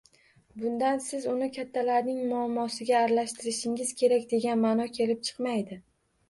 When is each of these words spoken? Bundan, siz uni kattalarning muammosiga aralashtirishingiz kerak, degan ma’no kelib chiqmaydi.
Bundan, 0.59 1.01
siz 1.07 1.27
uni 1.33 1.49
kattalarning 1.57 2.17
muammosiga 2.31 2.97
aralashtirishingiz 3.01 3.93
kerak, 4.01 4.27
degan 4.33 4.65
ma’no 4.65 4.89
kelib 4.97 5.23
chiqmaydi. 5.31 5.81